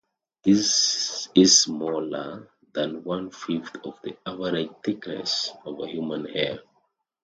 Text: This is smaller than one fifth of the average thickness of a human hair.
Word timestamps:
This 0.43 1.29
is 1.35 1.59
smaller 1.61 2.49
than 2.73 3.03
one 3.03 3.29
fifth 3.29 3.75
of 3.85 4.01
the 4.01 4.17
average 4.25 4.71
thickness 4.83 5.51
of 5.63 5.79
a 5.79 5.85
human 5.85 6.25
hair. 6.25 6.57